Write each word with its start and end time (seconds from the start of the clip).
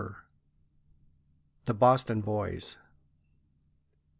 THE 1.65 1.75
BOSTON 1.75 2.21
BOYS. 2.21 2.75